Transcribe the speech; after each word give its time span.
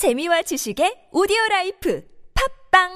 재미와 0.00 0.40
지식의 0.40 1.12
오디오 1.12 1.36
라이프 1.50 2.00
팟빵 2.72 2.88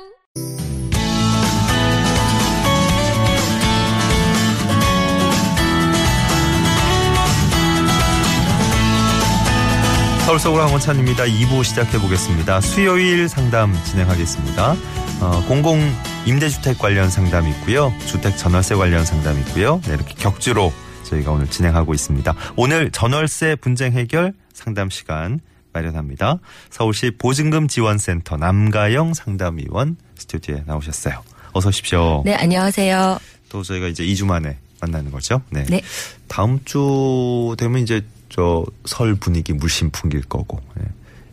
서울 10.24 10.38
서울 10.38 10.62
황원찬입니다. 10.62 11.24
2부 11.24 11.62
시작해 11.62 11.98
보겠습니다. 11.98 12.62
수요일 12.62 13.28
상담 13.28 13.74
진행하겠습니다. 13.84 14.72
어, 15.20 15.44
공공 15.46 15.80
임대주택 16.24 16.78
관련 16.78 17.10
상담 17.10 17.46
있고요. 17.48 17.92
주택 18.06 18.38
전월세 18.38 18.76
관련 18.76 19.04
상담 19.04 19.38
있고요. 19.40 19.82
네, 19.84 19.92
이렇게 19.92 20.14
격주로 20.14 20.72
저희가 21.02 21.32
오늘 21.32 21.50
진행하고 21.50 21.92
있습니다. 21.92 22.34
오늘 22.56 22.90
전월세 22.90 23.56
분쟁 23.56 23.92
해결 23.92 24.32
상담 24.54 24.88
시간 24.88 25.40
마련합니다. 25.74 26.38
서울시 26.70 27.10
보증금 27.18 27.68
지원센터 27.68 28.36
남가영 28.38 29.12
상담위원 29.12 29.96
스튜디오에 30.16 30.62
나오셨어요. 30.66 31.22
어서 31.52 31.68
오십시오. 31.68 32.22
네, 32.24 32.34
안녕하세요. 32.34 33.18
또 33.50 33.62
저희가 33.62 33.88
이제 33.88 34.04
2주 34.04 34.24
만에 34.24 34.56
만나는 34.80 35.10
거죠. 35.10 35.42
네. 35.50 35.64
네. 35.66 35.82
다음 36.28 36.58
주 36.64 37.54
되면 37.58 37.82
이제 37.82 38.02
저 38.30 38.64
설 38.86 39.14
분위기 39.14 39.52
물씬 39.52 39.90
풍길 39.90 40.22
거고. 40.22 40.60
예. 40.80 40.84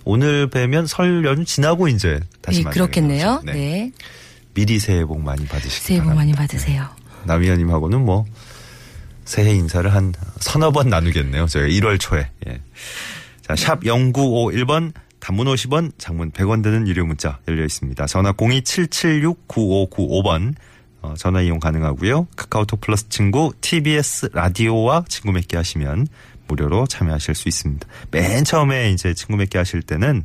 오늘 0.03 0.47
뵈면 0.49 0.87
설 0.87 1.23
연휴 1.25 1.45
지나고 1.45 1.87
이제 1.87 2.19
다시 2.41 2.59
네, 2.59 2.63
만나는 2.65 2.73
그렇겠네요. 2.73 3.25
거죠. 3.37 3.51
네. 3.51 3.91
미리 4.53 4.79
새해 4.79 5.05
복 5.05 5.21
많이 5.21 5.45
받으시기 5.45 5.85
새해 5.85 5.99
복 5.99 6.07
바랍니다. 6.09 6.37
많이 6.37 6.47
받으세요. 6.47 6.87
남 7.25 7.41
위원님하고는 7.41 8.03
뭐 8.03 8.25
새해 9.25 9.51
인사를 9.51 9.91
한 9.93 10.13
서너 10.39 10.71
번 10.71 10.89
나누겠네요. 10.89 11.45
저희가 11.47 11.67
1월 11.69 11.99
초에. 11.99 12.29
예. 12.47 12.61
자, 13.51 13.55
샵 13.55 13.81
0951번 13.81 14.93
단문 15.19 15.47
50원, 15.47 15.91
장문 15.97 16.31
100원 16.31 16.63
드는 16.63 16.87
유료 16.87 17.05
문자 17.05 17.39
열려 17.49 17.65
있습니다. 17.65 18.05
전화 18.05 18.31
027769595번 18.31 20.53
어, 21.01 21.15
전화 21.17 21.41
이용 21.41 21.59
가능하고요. 21.59 22.27
카카오톡 22.37 22.79
플러스 22.79 23.09
친구 23.09 23.51
TBS 23.59 24.29
라디오와 24.31 25.03
친구 25.09 25.33
맺기 25.33 25.57
하시면 25.57 26.07
무료로 26.47 26.87
참여하실 26.87 27.35
수 27.35 27.49
있습니다. 27.49 27.85
맨 28.11 28.45
처음에 28.45 28.91
이제 28.91 29.13
친구 29.13 29.35
맺기 29.35 29.57
하실 29.57 29.81
때는 29.81 30.23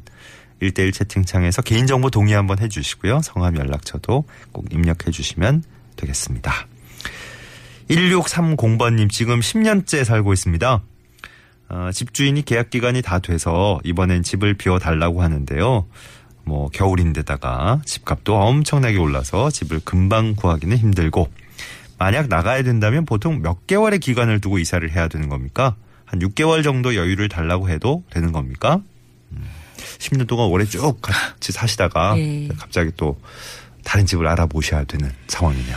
1대1 0.63 0.95
채팅창에서 0.95 1.63
개인정보 1.63 2.11
동의 2.11 2.35
한번 2.35 2.61
해주시고요. 2.61 3.23
성함 3.25 3.57
연락처도 3.57 4.23
꼭 4.53 4.73
입력해 4.73 5.11
주시면 5.11 5.65
되겠습니다. 5.97 6.53
1630번님 7.91 9.11
지금 9.11 9.41
10년째 9.41 10.05
살고 10.05 10.33
있습니다. 10.33 10.83
어, 11.69 11.91
집주인이 11.93 12.43
계약 12.45 12.71
기간이 12.71 13.03
다 13.03 13.19
돼서 13.19 13.81
이번엔 13.85 14.23
집을 14.23 14.55
비워달라고 14.55 15.23
하는데요. 15.23 15.87
뭐 16.45 16.69
겨울인데다가 16.69 17.83
집값도 17.85 18.37
엄청나게 18.37 18.99
올라서 18.99 19.51
집을 19.51 19.81
금방 19.85 20.37
구하기는 20.37 20.77
힘들고 20.77 21.29
만약 21.99 22.29
나가야 22.29 22.63
된다면 22.63 23.05
보통 23.05 23.43
몇 23.43 23.67
개월의 23.67 23.99
기간을 23.99 24.41
두고 24.41 24.59
이사를 24.59 24.89
해야 24.93 25.09
되는 25.09 25.29
겁니까? 25.29 25.75
한 26.05 26.21
6개월 26.21 26.63
정도 26.63 26.95
여유를 26.95 27.29
달라고 27.29 27.69
해도 27.69 28.05
되는 28.11 28.31
겁니까? 28.31 28.81
음, 29.33 29.45
10년 29.99 30.29
동안 30.29 30.47
오래 30.47 30.65
쭉 30.65 31.01
같이 31.03 31.51
사시다가 31.51 32.17
예. 32.19 32.49
갑자기 32.57 32.93
또 32.97 33.19
다른 33.83 34.07
집을 34.07 34.27
알아보셔야 34.29 34.85
되는 34.85 35.11
상황이네요. 35.27 35.77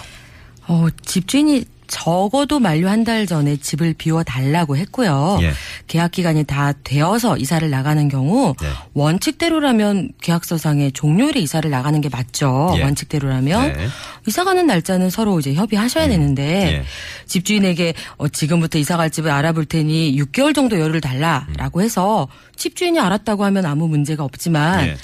어, 0.67 0.87
집주인이 1.03 1.65
적어도 1.89 2.59
만료 2.59 2.87
한 2.87 3.03
달 3.03 3.25
전에 3.25 3.57
집을 3.57 3.93
비워 3.97 4.23
달라고 4.23 4.77
했고요. 4.77 5.39
예. 5.41 5.51
계약 5.87 6.11
기간이 6.11 6.43
다 6.43 6.73
되어서 6.83 7.37
이사를 7.37 7.67
나가는 7.69 8.07
경우 8.07 8.53
네. 8.61 8.67
원칙대로라면 8.93 10.09
계약서상에 10.21 10.91
종료일에 10.91 11.39
이사를 11.39 11.69
나가는 11.69 11.99
게 12.01 12.09
맞죠. 12.09 12.73
예. 12.77 12.83
원칙대로라면 12.83 13.73
네. 13.73 13.87
이사 14.27 14.43
가는 14.43 14.65
날짜는 14.67 15.09
서로 15.09 15.39
이제 15.39 15.53
협의하셔야 15.53 16.07
되는데 16.07 16.43
예. 16.79 16.83
집주인에게 17.25 17.93
어, 18.17 18.27
지금부터 18.27 18.77
이사 18.77 18.95
갈 18.97 19.09
집을 19.09 19.31
알아볼 19.31 19.65
테니 19.65 20.15
6개월 20.21 20.53
정도 20.53 20.79
여유를 20.79 21.01
달라라고 21.01 21.81
해서 21.81 22.27
집주인이 22.55 22.99
알았다고 22.99 23.43
하면 23.45 23.65
아무 23.65 23.87
문제가 23.87 24.23
없지만 24.23 24.97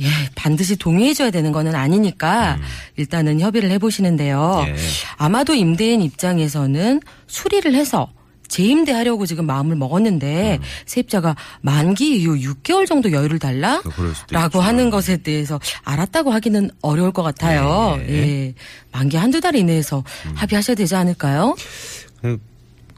예. 0.00 0.06
예, 0.06 0.10
반드시 0.34 0.76
동의해줘야 0.76 1.30
되는 1.30 1.52
거는 1.52 1.74
아니니까 1.74 2.58
일단은 2.96 3.40
협의를 3.40 3.70
해보시는데요. 3.72 4.64
음. 4.66 4.74
예. 4.74 4.76
아마도 5.16 5.54
임대인 5.54 6.02
입장에서는 6.02 7.00
수리를 7.26 7.74
해서 7.74 8.08
재임대하려고 8.48 9.26
지금 9.26 9.46
마음을 9.46 9.76
먹었는데 9.76 10.58
음. 10.60 10.62
세입자가 10.84 11.36
만기 11.60 12.16
이후 12.16 12.36
6개월 12.36 12.86
정도 12.86 13.12
여유를 13.12 13.38
달라? 13.38 13.80
그럴 13.82 14.12
수도 14.14 14.34
라고 14.34 14.58
있죠. 14.58 14.60
하는 14.60 14.90
것에 14.90 15.18
대해서 15.18 15.60
알았다고 15.84 16.32
하기는 16.32 16.70
어려울 16.82 17.12
것 17.12 17.22
같아요. 17.22 17.96
예. 18.00 18.02
음. 18.02 18.08
예. 18.10 18.54
만기 18.90 19.16
한두 19.16 19.40
달 19.40 19.54
이내에서 19.54 20.02
합의하셔야 20.34 20.74
되지 20.74 20.96
않을까요? 20.96 21.54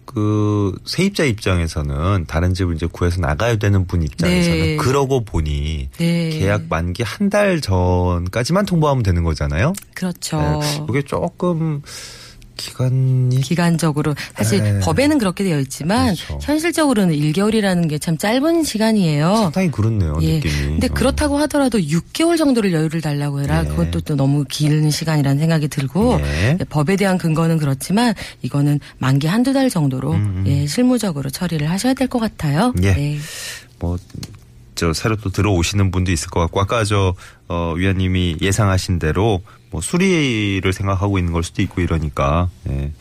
그, 0.04 0.72
그 0.74 0.78
세입자 0.84 1.24
입장에서는 1.24 2.26
다른 2.28 2.54
집을 2.54 2.76
이제 2.76 2.86
구해서 2.86 3.20
나가야 3.20 3.56
되는 3.56 3.86
분 3.86 4.02
입장에서는 4.02 4.58
네. 4.60 4.76
그러고 4.76 5.24
보니 5.24 5.88
네. 5.98 6.30
계약 6.30 6.66
만기 6.68 7.02
한 7.02 7.32
달 7.32 7.62
전까지만 7.62 8.66
통보하면 8.66 9.02
되는 9.02 9.22
거잖아요. 9.24 9.72
그렇죠. 9.94 10.38
네. 10.38 10.84
이게 10.90 11.00
조금 11.00 11.80
기간이 12.56 13.40
기간적으로 13.40 14.14
사실 14.36 14.62
네. 14.62 14.80
법에는 14.80 15.18
그렇게 15.18 15.44
되어 15.44 15.58
있지만 15.60 16.14
그렇죠. 16.14 16.38
현실적으로는 16.42 17.14
1개월이라는 17.14 17.88
게 17.88 17.98
참 17.98 18.18
짧은 18.18 18.64
시간이에요. 18.64 19.34
상당히 19.36 19.70
그렇네요 19.70 20.18
예. 20.22 20.34
느낌이. 20.36 20.52
근데 20.54 20.88
어. 20.88 20.94
그렇다고 20.94 21.38
하더라도 21.38 21.78
6개월 21.78 22.36
정도를 22.36 22.72
여유를 22.72 23.00
달라고 23.00 23.40
해라. 23.42 23.62
네. 23.62 23.68
그것도 23.68 24.00
또 24.00 24.16
너무 24.16 24.44
긴 24.48 24.90
시간이라는 24.90 25.38
생각이 25.38 25.68
들고 25.68 26.18
네. 26.18 26.58
법에 26.68 26.96
대한 26.96 27.18
근거는 27.18 27.58
그렇지만 27.58 28.14
이거는 28.42 28.80
만기 28.98 29.26
한두 29.28 29.52
달 29.52 29.70
정도로 29.70 30.16
예, 30.46 30.66
실무적으로 30.66 31.30
처리를 31.30 31.70
하셔야 31.70 31.94
될 31.94 32.08
것 32.08 32.18
같아요. 32.18 32.72
음, 32.76 32.84
예. 32.84 32.92
네. 32.92 33.18
뭐, 33.78 33.96
저, 34.74 34.92
새로 34.92 35.16
또 35.16 35.30
들어오시는 35.30 35.90
분도 35.90 36.12
있을 36.12 36.28
것 36.30 36.40
같고, 36.40 36.60
아까 36.60 36.84
저, 36.84 37.14
어, 37.48 37.72
위원님이 37.76 38.38
예상하신 38.40 38.98
대로, 38.98 39.40
뭐, 39.72 39.80
수리를 39.80 40.72
생각하고 40.72 41.18
있는 41.18 41.32
걸 41.32 41.42
수도 41.42 41.62
있고 41.62 41.80
이러니까, 41.80 42.48
예. 42.68 42.92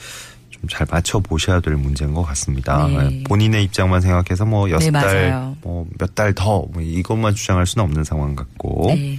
좀잘 0.50 0.88
맞춰 0.90 1.20
보셔야 1.20 1.60
될 1.60 1.76
문제인 1.76 2.14
것 2.14 2.24
같습니다. 2.24 2.88
네. 2.88 2.98
예, 3.20 3.24
본인의 3.24 3.64
입장만 3.66 4.02
생각해서 4.02 4.46
뭐, 4.46 4.70
여섯 4.72 4.92
달, 4.92 5.30
맞아요. 5.30 5.58
뭐, 5.62 5.88
몇 6.00 6.16
달 6.16 6.34
더, 6.34 6.66
뭐 6.72 6.82
이것만 6.82 7.36
주장할 7.36 7.66
수는 7.66 7.84
없는 7.86 8.04
상황 8.04 8.36
같고. 8.36 8.94
네. 8.96 9.18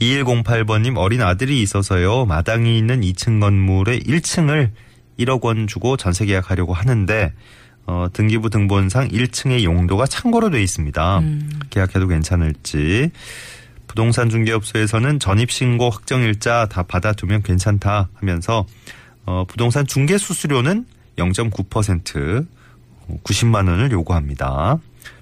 2108번님 0.00 0.96
어린 0.96 1.22
아들이 1.22 1.62
있어서요. 1.62 2.26
마당이 2.26 2.76
있는 2.76 3.00
2층 3.02 3.40
건물의 3.40 4.00
1층을 4.00 4.70
1억 5.18 5.42
원 5.44 5.66
주고 5.66 5.96
전세 5.96 6.26
계약하려고 6.26 6.74
하는데 6.74 7.32
어, 7.86 8.08
등기부 8.12 8.50
등본상 8.50 9.08
1층의 9.08 9.62
용도가 9.62 10.06
창고로 10.06 10.50
돼 10.50 10.62
있습니다. 10.62 11.22
계약해도 11.70 12.08
괜찮을지. 12.08 13.10
부동산 13.94 14.28
중개업소에서는 14.28 15.20
전입신고 15.20 15.88
확정일자 15.88 16.66
다 16.68 16.82
받아두면 16.82 17.44
괜찮다 17.44 18.08
하면서 18.14 18.66
어, 19.24 19.44
부동산 19.46 19.86
중개 19.86 20.18
수수료는 20.18 20.84
0.9% 21.16 22.44
90만 23.22 23.68
원을 23.68 23.92
요구합니다. 23.92 24.78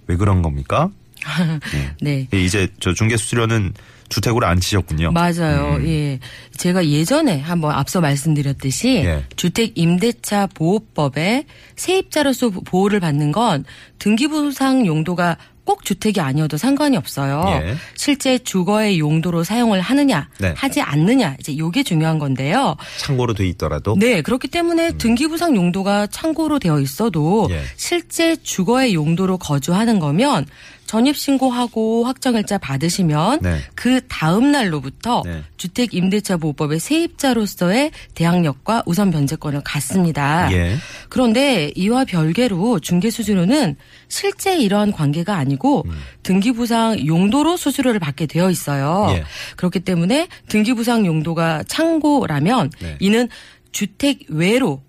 왜 0.06 0.16
그런 0.16 0.40
겁니까? 0.40 0.88
네. 2.00 2.26
예, 2.32 2.42
이제 2.42 2.66
저 2.80 2.94
중개 2.94 3.18
수수료는 3.18 3.74
주택으로 4.08 4.46
안 4.46 4.58
치셨군요. 4.58 5.12
맞아요. 5.12 5.76
음. 5.76 5.86
예. 5.86 6.18
제가 6.56 6.86
예전에 6.86 7.40
한번 7.40 7.72
앞서 7.72 8.00
말씀드렸듯이 8.00 9.02
예. 9.04 9.24
주택 9.36 9.76
임대차 9.76 10.48
보호법에 10.54 11.44
세입자로서 11.76 12.50
보호를 12.50 13.00
받는 13.00 13.32
건 13.32 13.64
등기부상 13.98 14.86
용도가 14.86 15.36
꼭 15.64 15.84
주택이 15.84 16.20
아니어도 16.20 16.56
상관이 16.56 16.96
없어요. 16.96 17.44
예. 17.48 17.74
실제 17.94 18.38
주거의 18.38 18.98
용도로 18.98 19.44
사용을 19.44 19.81
하느냐, 19.81 20.28
네. 20.38 20.54
하지 20.56 20.81
않느냐, 20.81 21.37
이제 21.38 21.56
요게 21.56 21.84
중요한 21.84 22.19
건데요. 22.19 22.76
참고로 22.98 23.34
돼 23.34 23.46
있더라도 23.48 23.94
네, 23.96 24.22
그렇기 24.22 24.48
때문에 24.48 24.92
등기부상 24.98 25.54
용도가 25.54 26.08
창고로 26.08 26.58
되어 26.58 26.81
있어도 26.81 27.46
음. 27.46 27.52
예. 27.52 27.62
실제 27.76 28.37
주거의 28.37 28.94
용도로 28.94 29.38
거주하는 29.38 29.98
거면 29.98 30.46
전입 30.92 31.16
신고하고 31.16 32.04
확정일자 32.04 32.58
받으시면 32.58 33.38
네. 33.40 33.60
그 33.74 34.02
다음 34.08 34.52
날로부터 34.52 35.22
네. 35.24 35.42
주택 35.56 35.94
임대차 35.94 36.36
보호법의 36.36 36.80
세입자로서의 36.80 37.92
대항력과 38.14 38.82
우선 38.84 39.10
변제권을 39.10 39.62
갖습니다. 39.64 40.52
예. 40.52 40.76
그런데 41.08 41.72
이와 41.76 42.04
별개로 42.04 42.78
중개 42.80 43.08
수수료는 43.08 43.76
실제 44.08 44.58
이러한 44.58 44.92
관계가 44.92 45.34
아니고 45.34 45.84
음. 45.86 45.98
등기부상 46.24 47.06
용도로 47.06 47.56
수수료를 47.56 47.98
받게 47.98 48.26
되어 48.26 48.50
있어요. 48.50 49.06
예. 49.12 49.24
그렇기 49.56 49.80
때문에 49.80 50.28
등기부상 50.48 51.06
용도가 51.06 51.64
창고라면 51.68 52.70
네. 52.82 52.96
이는 53.00 53.30
주택 53.70 54.26
외로 54.28 54.82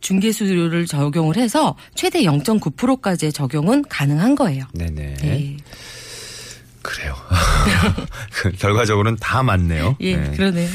중개 0.00 0.30
수수료를 0.32 0.86
적용을 0.86 1.36
해서 1.36 1.76
최대 1.94 2.22
0.9%까지의 2.22 3.32
적용은 3.32 3.84
가능한 3.88 4.34
거예요. 4.34 4.64
네네. 4.74 5.14
네. 5.20 5.56
그래요. 6.82 7.14
그 8.32 8.52
결과적으로는 8.52 9.18
다 9.20 9.42
맞네요. 9.42 9.96
예, 10.00 10.16
네. 10.16 10.30
그러네요. 10.36 10.68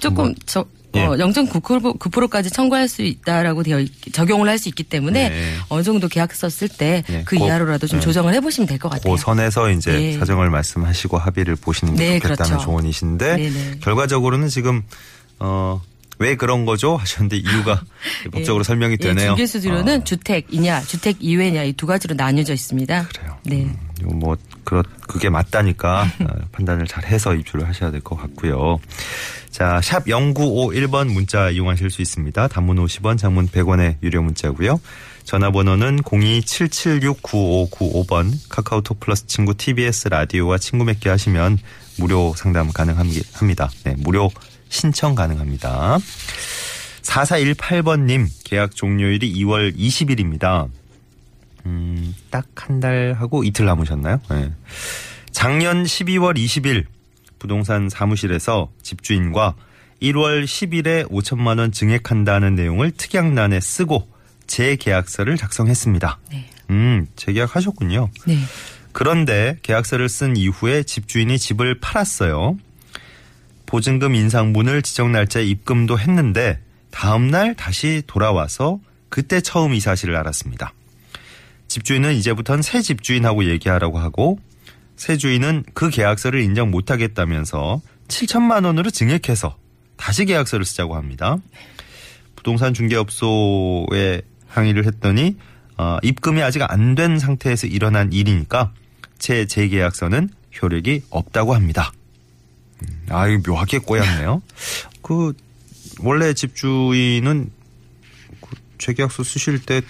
조금 0.00 0.24
뭐, 0.26 0.34
저 0.46 0.64
예. 0.94 1.04
어, 1.04 1.10
0.9%까지 1.12 2.50
청구할 2.50 2.88
수 2.88 3.02
있다라고 3.02 3.62
되어 3.62 3.78
있, 3.80 3.90
적용을 4.12 4.48
할 4.48 4.58
수 4.58 4.68
있기 4.70 4.82
때문에 4.82 5.28
네. 5.28 5.54
어느 5.68 5.82
정도 5.82 6.08
계약서 6.08 6.48
쓸때 6.48 7.04
예, 7.08 7.22
그 7.24 7.36
그- 7.36 7.44
이하로라도 7.44 7.86
좀 7.86 8.00
네. 8.00 8.04
조정을 8.04 8.34
해보시면 8.34 8.66
될 8.66 8.78
것 8.78 8.88
같아요. 8.88 9.14
그 9.14 9.20
선에서 9.20 9.70
이제 9.70 9.92
네. 9.92 10.18
사정을 10.18 10.50
말씀하시고 10.50 11.16
합의를 11.18 11.56
보시는 11.56 11.94
게 11.94 12.04
네, 12.14 12.18
좋겠다는 12.18 12.50
그렇죠. 12.50 12.64
조언이신데 12.64 13.36
네네. 13.36 13.78
결과적으로는 13.82 14.48
지금 14.48 14.82
어, 15.38 15.80
왜 16.18 16.34
그런 16.36 16.64
거죠 16.66 16.96
하셨는데 16.96 17.36
이유가 17.38 17.80
법적으로 18.32 18.64
설명이 18.64 18.94
예, 18.94 18.96
되네요. 18.96 19.28
중개 19.30 19.46
수 19.46 19.60
수료는 19.60 20.00
어, 20.00 20.04
주택이냐, 20.04 20.80
주택 20.82 21.16
이외냐 21.20 21.62
이 21.64 21.72
두 21.72 21.86
가지로 21.86 22.14
나뉘어져 22.16 22.52
있습니다. 22.54 23.08
그래요. 23.08 23.38
네. 23.44 23.68
음, 24.02 24.18
뭐 24.18 24.36
그렇 24.64 24.82
그게 25.06 25.28
맞다니까 25.30 26.02
어, 26.20 26.26
판단을 26.52 26.86
잘 26.86 27.04
해서 27.06 27.34
입주를 27.34 27.66
하셔야 27.68 27.90
될 27.90 28.00
것 28.00 28.16
같고요. 28.16 28.78
자, 29.50 29.80
샵 29.82 30.04
0951번 30.06 31.12
문자 31.12 31.50
이용하실 31.50 31.90
수 31.90 32.00
있습니다. 32.02 32.48
단문 32.48 32.76
50원, 32.84 33.18
장문 33.18 33.48
100원의 33.48 33.96
유료 34.02 34.22
문자고요. 34.22 34.80
전화번호는 35.24 36.02
027769595번 36.02 38.32
카카오톡 38.48 38.98
플러스 39.00 39.26
친구 39.26 39.54
TBS 39.54 40.08
라디오와 40.08 40.58
친구 40.58 40.84
맺기 40.84 41.08
하시면 41.08 41.58
무료 41.98 42.32
상담 42.36 42.70
가능합니다. 42.72 43.70
네, 43.84 43.94
무료 43.98 44.30
신청 44.68 45.14
가능합니다. 45.14 45.98
4418번님 47.02 48.28
계약 48.44 48.74
종료일이 48.74 49.32
2월 49.44 49.76
20일입니다. 49.76 50.68
음, 51.66 52.14
딱 52.30 52.46
한 52.54 52.80
달 52.80 53.14
하고 53.18 53.44
이틀 53.44 53.66
남으셨나요? 53.66 54.20
네. 54.30 54.52
작년 55.30 55.84
12월 55.84 56.36
20일 56.36 56.84
부동산 57.38 57.88
사무실에서 57.88 58.68
집주인과 58.82 59.54
1월 60.02 60.44
10일에 60.44 61.08
5천만 61.10 61.58
원 61.58 61.72
증액한다는 61.72 62.54
내용을 62.54 62.90
특약란에 62.92 63.60
쓰고 63.60 64.08
재계약서를 64.46 65.36
작성했습니다. 65.36 66.18
네. 66.30 66.50
음, 66.70 67.06
재계약하셨군요. 67.16 68.10
네. 68.26 68.38
그런데 68.92 69.56
계약서를 69.62 70.08
쓴 70.08 70.36
이후에 70.36 70.82
집주인이 70.82 71.38
집을 71.38 71.80
팔았어요. 71.80 72.56
보증금 73.68 74.14
인상분을 74.14 74.80
지정 74.80 75.12
날짜에 75.12 75.44
입금도 75.44 75.98
했는데 75.98 76.58
다음 76.90 77.28
날 77.28 77.54
다시 77.54 78.02
돌아와서 78.06 78.80
그때 79.10 79.42
처음 79.42 79.74
이 79.74 79.80
사실을 79.80 80.16
알았습니다. 80.16 80.72
집주인은 81.68 82.14
이제부터는 82.14 82.62
새 82.62 82.80
집주인하고 82.80 83.44
얘기하라고 83.44 83.98
하고 83.98 84.38
새 84.96 85.18
주인은 85.18 85.64
그 85.74 85.90
계약서를 85.90 86.40
인정 86.40 86.70
못하겠다면서 86.70 87.82
7천만 88.08 88.64
원으로 88.64 88.88
증액해서 88.88 89.58
다시 89.98 90.24
계약서를 90.24 90.64
쓰자고 90.64 90.96
합니다. 90.96 91.36
부동산 92.36 92.72
중개업소에 92.72 94.22
항의를 94.46 94.86
했더니 94.86 95.36
어, 95.76 95.98
입금이 96.02 96.42
아직 96.42 96.62
안 96.62 96.94
된 96.94 97.18
상태에서 97.18 97.66
일어난 97.66 98.14
일이니까 98.14 98.72
제 99.18 99.44
재계약서는 99.44 100.30
효력이 100.62 101.02
없다고 101.10 101.54
합니다. 101.54 101.92
음, 102.82 103.06
아, 103.08 103.26
이거 103.28 103.50
묘하게 103.50 103.78
꼬였네요. 103.78 104.42
그 105.02 105.32
원래 106.00 106.32
집주인은 106.32 107.50
그 108.40 108.56
재계약서 108.78 109.24
쓰실 109.24 109.60
때 109.60 109.80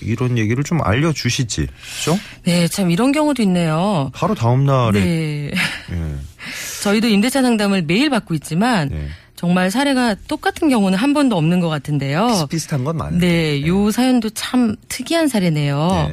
이런 0.00 0.38
얘기를 0.38 0.62
좀 0.64 0.80
알려주시지, 0.82 1.66
그죠? 1.98 2.18
네, 2.44 2.68
참 2.68 2.90
이런 2.90 3.12
경우도 3.12 3.42
있네요. 3.42 4.10
바로 4.14 4.34
다음 4.34 4.64
날에 4.64 5.00
네. 5.00 5.50
예, 5.90 6.16
저희도 6.82 7.08
임대차 7.08 7.42
상담을 7.42 7.82
매일 7.82 8.10
받고 8.10 8.34
있지만 8.34 8.88
네. 8.88 9.08
정말 9.36 9.70
사례가 9.70 10.16
똑같은 10.28 10.68
경우는 10.68 10.96
한 10.96 11.12
번도 11.12 11.36
없는 11.36 11.60
것 11.60 11.68
같은데요. 11.68 12.28
비슷비슷한 12.28 12.84
건 12.84 12.96
많은데. 12.96 13.26
네, 13.26 13.66
요 13.66 13.90
사연도 13.90 14.30
참 14.30 14.76
특이한 14.88 15.28
사례네요. 15.28 16.12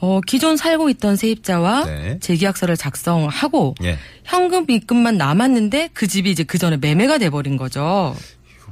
네. 0.00 0.06
어, 0.06 0.20
기존 0.26 0.56
살고 0.56 0.90
있던 0.90 1.16
세입자와 1.16 1.84
네. 1.84 2.18
재계약서를 2.20 2.76
작성하고 2.76 3.74
예. 3.82 3.98
현금 4.24 4.66
입금만 4.68 5.16
남았는데 5.16 5.90
그 5.94 6.06
집이 6.06 6.30
이제 6.30 6.44
그 6.44 6.58
전에 6.58 6.76
매매가 6.76 7.18
돼버린 7.18 7.56
거죠. 7.56 8.14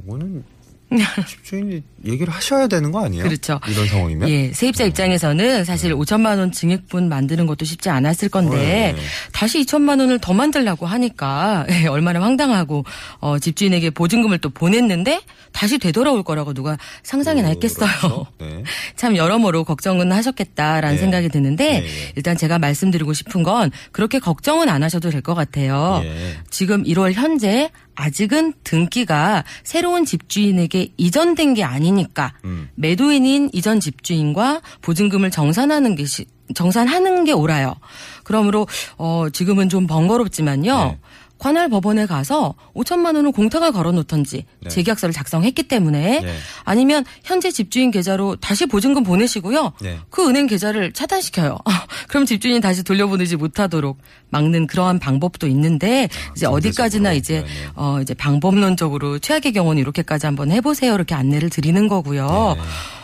이거는 0.05 0.45
집주인이 1.27 1.83
얘기를 2.07 2.33
하셔야 2.33 2.69
되는 2.69 2.93
거 2.93 3.05
아니에요? 3.05 3.25
그렇죠. 3.25 3.59
이런 3.69 3.87
상황이면. 3.87 4.29
예, 4.29 4.53
세입자 4.53 4.85
입장에서는 4.85 5.65
사실 5.65 5.93
5천만 5.95 6.39
원 6.39 6.53
증액분 6.53 7.09
만드는 7.09 7.47
것도 7.47 7.65
쉽지 7.65 7.89
않았을 7.91 8.29
건데 8.29 8.93
네. 8.95 9.03
다시 9.33 9.61
2천만 9.65 9.99
원을 10.01 10.19
더 10.21 10.33
만들려고 10.35 10.87
하니까 10.87 11.67
예, 11.71 11.87
얼마나 11.87 12.21
황당하고 12.23 12.85
어, 13.21 13.39
집주인에게 13.39 13.91
보증금을 13.91 14.39
또 14.39 14.51
보냈는데 14.51 15.21
다시 15.53 15.79
되돌아올 15.79 16.23
거라고 16.23 16.53
누가 16.55 16.77
상상이나 17.03 17.49
했겠어요. 17.49 17.89
그렇죠. 18.01 18.27
네. 18.39 18.63
참 18.97 19.17
여러모로 19.17 19.65
걱정은 19.65 20.13
하셨겠다라는 20.13 20.97
네. 20.97 21.01
생각이 21.01 21.29
드는데. 21.29 21.85
일단 22.17 22.37
제가 22.37 22.59
말씀드리고 22.59 23.13
싶은 23.13 23.43
건 23.43 23.71
그렇게 23.93 24.19
걱정은 24.19 24.69
안 24.69 24.83
하셔도 24.83 25.11
될 25.11 25.25
것 25.25 25.35
같아요. 25.35 26.03
예. 26.05 26.37
지금 26.51 26.85
1월 26.85 27.15
현재 27.15 27.71
아직은 27.95 28.55
등기가 28.65 29.45
새로운 29.63 30.05
집주인에게 30.05 30.89
이전된 30.97 31.55
게 31.55 31.63
아니니까 31.65 32.33
음. 32.45 32.69
매도인인 32.75 33.51
이전 33.53 33.81
집주인과 33.81 34.61
보증금을 34.83 35.31
정산하는 35.31 35.95
게 35.95 36.05
시- 36.05 36.27
정산하는 36.55 37.25
게 37.25 37.33
옳아요. 37.33 37.75
그러므로 38.23 38.67
어 38.99 39.27
지금은 39.33 39.69
좀 39.69 39.87
번거롭지만요. 39.87 40.77
네. 40.77 40.99
관할 41.45 41.69
법원에 41.69 42.07
가서 42.07 42.55
5천만 42.75 43.17
원을 43.17 43.31
공탁을 43.31 43.71
걸어 43.73 43.93
놓던지 43.93 44.47
네. 44.61 44.69
재계약서를 44.71 45.13
작성했기 45.13 45.65
때문에 45.65 46.21
네. 46.21 46.35
아니면 46.65 47.05
현재 47.23 47.51
집주인 47.51 47.91
계좌로 47.91 48.37
다시 48.37 48.65
보증금 48.65 49.03
보내시고요. 49.03 49.75
네. 49.83 49.99
그 50.09 50.27
은행 50.27 50.47
계좌를 50.47 50.95
차단시켜요. 50.95 51.59
그럼 52.09 52.25
집주인이 52.25 52.63
다시 52.63 52.83
돌려보내지 52.83 53.37
못하도록 53.37 53.99
막는 54.31 54.69
그러한 54.69 54.99
방법도 54.99 55.47
있는데 55.49 56.09
이제 56.35 56.47
어디까지나 56.47 57.13
이제 57.13 57.43
네, 57.43 57.45
네. 57.45 57.69
어 57.75 57.99
이제 58.01 58.15
방법론적으로 58.15 59.19
최악의 59.19 59.53
경우는 59.53 59.83
이렇게까지 59.83 60.25
한번 60.25 60.51
해보세요 60.51 60.95
이렇게 60.95 61.15
안내를 61.15 61.51
드리는 61.51 61.89
거고요. 61.89 62.55
네. 62.57 62.63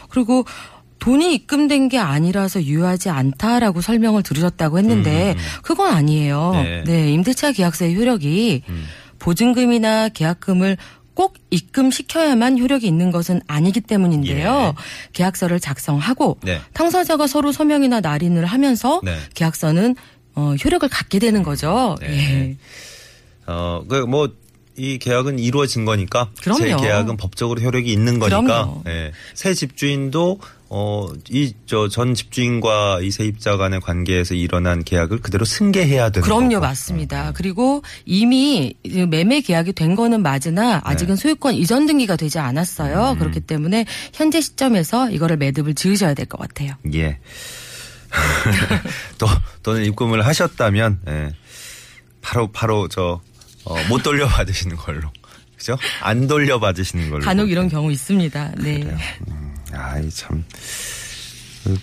그리고 0.08 0.46
돈이 1.00 1.34
입금된 1.34 1.88
게 1.88 1.98
아니라서 1.98 2.62
유효하지 2.62 3.10
않다라고 3.10 3.80
설명을 3.80 4.22
들으셨다고 4.22 4.78
했는데 4.78 5.34
그건 5.62 5.92
아니에요. 5.92 6.52
네. 6.54 6.84
네, 6.84 7.12
임대차 7.12 7.52
계약서의 7.52 7.96
효력이 7.96 8.62
음. 8.68 8.84
보증금이나 9.18 10.08
계약금을 10.10 10.76
꼭 11.14 11.34
입금시켜야만 11.50 12.58
효력이 12.58 12.86
있는 12.86 13.10
것은 13.10 13.42
아니기 13.46 13.80
때문인데요. 13.80 14.74
예. 14.76 14.82
계약서를 15.12 15.60
작성하고 15.60 16.38
네. 16.42 16.60
당사자가 16.72 17.26
서로 17.26 17.52
서명이나 17.52 18.00
날인을 18.00 18.46
하면서 18.46 19.00
네. 19.04 19.16
계약서는 19.34 19.96
어, 20.34 20.54
효력을 20.64 20.88
갖게 20.88 21.18
되는 21.18 21.42
거죠. 21.42 21.96
네. 22.00 22.08
예. 22.08 22.56
어, 23.46 23.82
그, 23.88 23.96
뭐, 24.06 24.30
이 24.76 24.98
계약은 24.98 25.38
이루어진 25.38 25.84
거니까. 25.84 26.30
그럼요. 26.40 26.60
제 26.60 26.76
계약은 26.76 27.16
법적으로 27.16 27.60
효력이 27.60 27.92
있는 27.92 28.18
거니까. 28.18 28.80
예. 28.86 29.12
새 29.34 29.52
집주인도, 29.52 30.40
어, 30.72 31.08
이, 31.30 31.52
저, 31.66 31.88
전 31.88 32.14
집주인과 32.14 33.00
이 33.02 33.10
세입자 33.10 33.56
간의 33.56 33.80
관계에서 33.80 34.34
일어난 34.34 34.84
계약을 34.84 35.20
그대로 35.20 35.44
승계해야 35.44 36.10
되는 36.10 36.24
그럼요, 36.24 36.48
거고. 36.50 36.60
맞습니다. 36.60 37.32
그리고 37.34 37.82
이미 38.06 38.74
매매 39.08 39.40
계약이 39.40 39.72
된 39.72 39.96
거는 39.96 40.22
맞으나 40.22 40.80
아직은 40.84 41.16
네. 41.16 41.20
소유권 41.20 41.54
이전 41.54 41.86
등기가 41.86 42.14
되지 42.14 42.38
음. 42.38 42.44
않았어요. 42.44 43.16
그렇기 43.18 43.40
때문에 43.40 43.84
현재 44.14 44.40
시점에서 44.40 45.10
이거를 45.10 45.36
매듭을 45.38 45.74
지으셔야 45.74 46.14
될 46.14 46.26
것 46.26 46.38
같아요. 46.38 46.74
예. 46.94 47.18
또, 49.18 49.26
또는 49.64 49.84
입금을 49.86 50.24
하셨다면, 50.24 51.00
예. 51.08 51.32
바로, 52.22 52.46
바로 52.52 52.86
저, 52.88 53.20
어, 53.64 53.74
못 53.88 54.02
돌려받으시는 54.04 54.76
걸로. 54.76 55.10
그죠? 55.56 55.76
안 56.00 56.26
돌려받으시는 56.28 57.10
걸로. 57.10 57.24
간혹 57.24 57.50
이런 57.50 57.68
경우 57.68 57.90
있습니다. 57.90 58.52
네. 58.58 58.80
그래요. 58.80 58.96
음, 59.28 59.49
아이 59.74 60.10
참. 60.10 60.44
그, 61.64 61.78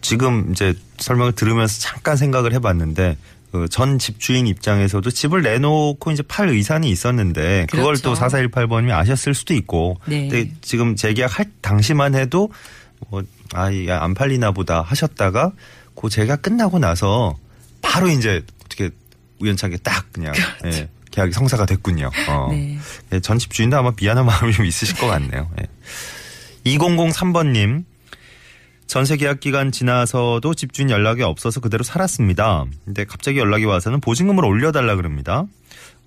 지금 0.00 0.50
이제 0.52 0.74
설명을 0.98 1.32
들으면서 1.32 1.80
잠깐 1.80 2.16
생각을 2.16 2.52
해봤는데 2.54 3.16
그전 3.52 3.98
집주인 3.98 4.46
입장에서도 4.46 5.10
집을 5.10 5.42
내놓고 5.42 6.10
이제 6.12 6.22
팔 6.22 6.48
의사는 6.48 6.86
있었는데 6.86 7.66
그걸 7.70 7.96
그렇죠. 7.96 8.02
또 8.02 8.14
4418번님이 8.14 8.92
아셨을 8.92 9.34
수도 9.34 9.54
있고. 9.54 9.98
네. 10.06 10.28
근데 10.28 10.52
지금 10.60 10.94
재계약할 10.94 11.46
당시만 11.60 12.14
해도 12.14 12.50
뭐, 13.08 13.22
아, 13.52 13.70
이게 13.70 13.90
안 13.90 14.14
팔리나 14.14 14.52
보다 14.52 14.82
하셨다가 14.82 15.52
그 16.00 16.08
재계약 16.08 16.42
끝나고 16.42 16.78
나서 16.78 17.36
바로 17.82 18.08
이제 18.08 18.42
어떻게 18.64 18.90
우연찮게 19.40 19.78
딱 19.78 20.06
그냥 20.12 20.32
예, 20.66 20.88
계약이 21.10 21.32
성사가 21.32 21.66
됐군요. 21.66 22.10
어. 22.28 22.48
네. 22.50 22.78
예, 23.12 23.20
전 23.20 23.38
집주인도 23.38 23.76
아마 23.76 23.90
미안한 23.98 24.24
마음이 24.26 24.52
좀 24.52 24.64
있으실 24.64 24.96
것 24.96 25.06
같네요. 25.08 25.50
예. 25.60 25.66
2003번님, 26.64 27.84
전세 28.86 29.16
계약 29.16 29.40
기간 29.40 29.70
지나서도 29.70 30.54
집주인 30.54 30.90
연락이 30.90 31.22
없어서 31.22 31.60
그대로 31.60 31.84
살았습니다. 31.84 32.64
근데 32.84 33.04
갑자기 33.04 33.38
연락이 33.38 33.64
와서는 33.64 34.00
보증금을 34.00 34.44
올려달라 34.44 34.96
그럽니다. 34.96 35.44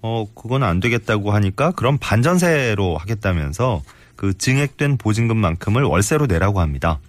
어, 0.01 0.27
그건 0.35 0.63
안 0.63 0.81
되겠다고 0.81 1.31
하니까 1.31 1.71
그럼 1.71 1.97
반전세로 1.97 2.97
하겠다면서 2.97 3.81
그 4.17 4.37
증액된 4.37 4.97
보증금만큼을 4.97 5.83
월세로 5.83 6.25
내라고 6.25 6.59
합니다. 6.59 6.99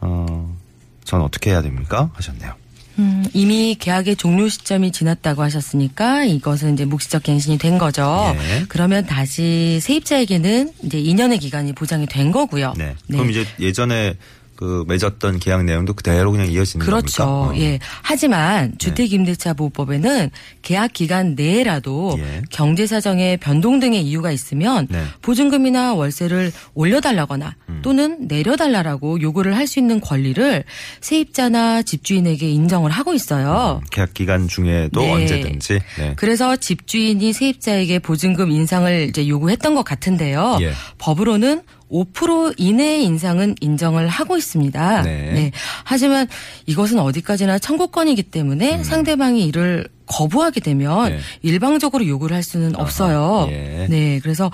어, 0.00 0.56
전 1.04 1.22
어떻게 1.22 1.50
해야 1.50 1.62
됩니까? 1.62 2.10
하셨네요. 2.12 2.59
음, 3.00 3.24
이미 3.32 3.74
계약의 3.78 4.16
종료 4.16 4.48
시점이 4.48 4.92
지났다고 4.92 5.42
하셨으니까 5.42 6.24
이것은 6.24 6.74
이제 6.74 6.84
묵시적 6.84 7.22
갱신이 7.22 7.56
된 7.58 7.78
거죠. 7.78 8.36
네. 8.38 8.64
그러면 8.68 9.06
다시 9.06 9.80
세입자에게는 9.80 10.72
이제 10.84 11.00
2년의 11.00 11.40
기간이 11.40 11.72
보장이 11.72 12.06
된 12.06 12.30
거고요. 12.30 12.74
네. 12.76 12.94
그럼 13.10 13.30
이제 13.30 13.46
예전에 13.58 14.16
그 14.60 14.84
맺었던 14.86 15.38
계약 15.38 15.64
내용도 15.64 15.94
그대로 15.94 16.30
그냥 16.30 16.46
이어지는 16.46 16.84
그렇죠. 16.84 17.24
겁니까? 17.24 17.56
어. 17.56 17.56
예. 17.56 17.78
하지만 18.02 18.74
주택임대차 18.76 19.54
보호법에는 19.54 20.30
계약 20.60 20.92
기간 20.92 21.34
내라도 21.34 22.14
예. 22.18 22.42
경제 22.50 22.86
사정의 22.86 23.38
변동 23.38 23.80
등의 23.80 24.02
이유가 24.02 24.30
있으면 24.30 24.86
네. 24.90 24.98
음. 24.98 25.08
보증금이나 25.22 25.94
월세를 25.94 26.52
올려달라거나 26.74 27.56
또는 27.80 28.28
내려달라라고 28.28 29.22
요구를 29.22 29.56
할 29.56 29.70
수 29.70 29.78
있는 29.78 30.00
권리를 30.00 30.64
세입자나 31.00 31.82
집주인에게 31.82 32.50
인정을 32.50 32.90
하고 32.90 33.14
있어요. 33.14 33.80
계약 33.92 34.12
기간 34.14 34.48
중에도 34.48 35.00
네. 35.00 35.12
언제든지. 35.12 35.78
네. 35.98 36.14
그래서 36.16 36.56
집주인이 36.56 37.32
세입자에게 37.32 38.00
보증금 38.00 38.50
인상을 38.50 39.06
이제 39.08 39.28
요구했던 39.28 39.76
것 39.76 39.84
같은데요. 39.84 40.58
예. 40.62 40.72
법으로는 40.98 41.62
5% 41.90 42.54
이내의 42.56 43.04
인상은 43.04 43.54
인정을 43.60 44.08
하고 44.08 44.36
있습니다. 44.36 45.02
네. 45.02 45.50
하지만 45.84 46.28
이것은 46.66 46.98
어디까지나 46.98 47.58
청구권이기 47.58 48.24
때문에 48.24 48.84
상대방이 48.84 49.44
이를 49.44 49.88
거부하게 50.06 50.60
되면 50.60 51.06
음. 51.06 51.16
네. 51.16 51.18
일방적으로 51.42 52.06
요구를 52.06 52.34
할 52.34 52.42
수는 52.42 52.76
없어요. 52.76 53.48
예. 53.50 53.86
네. 53.88 54.20
그래서 54.22 54.50